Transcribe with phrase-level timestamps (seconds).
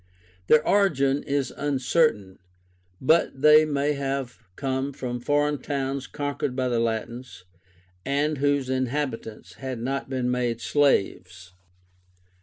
[0.47, 2.39] Their origin is uncertain;
[2.99, 7.43] but they may have come from foreign towns conquered by the Latins,
[8.03, 11.53] and whose inhabitants had not been made slaves.